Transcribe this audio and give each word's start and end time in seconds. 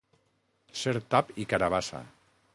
Ser 0.83 0.95
tap 1.15 1.31
i 1.45 1.47
carabassa. 1.53 2.05